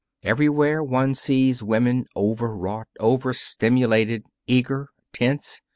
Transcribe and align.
Everywhere 0.23 0.81
one 0.83 1.13
sees 1.13 1.61
women 1.61 2.05
over 2.15 2.55
wrought, 2.57 2.87
over 2.99 3.33
stimulated, 3.33 4.23
eager, 4.47 4.89
tense. 5.13 5.61